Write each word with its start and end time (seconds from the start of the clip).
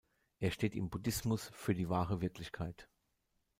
Er 0.39 0.49
steht 0.49 0.73
im 0.73 0.89
Buddhismus 0.89 1.51
für 1.53 1.75
die 1.75 1.87
„wahre 1.87 2.21
Wirklichkeit“. 2.21 2.89